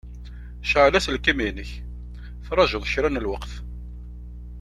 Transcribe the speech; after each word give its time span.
Cɛel 0.69 0.93
aselkim-inek, 0.97 1.71
traǧuḍ 2.45 2.83
kra 2.91 3.09
n 3.09 3.21
lweqt! 3.23 3.51